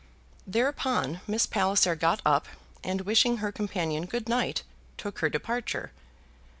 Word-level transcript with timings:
Thereupon 0.47 1.21
Miss 1.27 1.45
Palliser 1.45 1.93
got 1.95 2.23
up, 2.25 2.47
and 2.83 3.01
wishing 3.01 3.37
her 3.37 3.51
companion 3.51 4.07
good 4.07 4.27
night, 4.27 4.63
took 4.97 5.19
her 5.19 5.29
departure. 5.29 5.91